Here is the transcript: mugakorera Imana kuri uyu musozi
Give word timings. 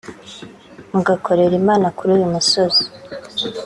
mugakorera 0.91 1.53
Imana 1.61 1.87
kuri 1.97 2.09
uyu 2.17 2.27
musozi 2.35 2.83